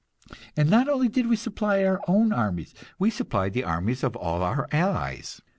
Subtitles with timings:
[0.57, 4.41] And not only did we supply our own armies, we supplied the armies of all
[4.41, 5.41] our allies.